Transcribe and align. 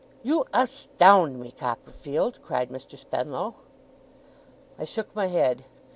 'You 0.23 0.45
as 0.51 0.89
tound 0.97 1.39
me, 1.39 1.51
Copperfield!' 1.51 2.41
cried 2.41 2.71
Mr. 2.71 2.97
Spenlow. 2.97 3.53
I 4.79 4.83
shook 4.83 5.15
my 5.15 5.27
head. 5.27 5.63